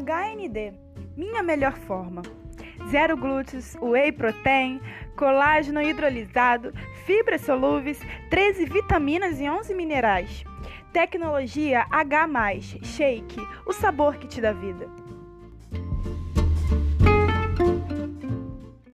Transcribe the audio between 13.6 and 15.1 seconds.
o sabor que te dá vida.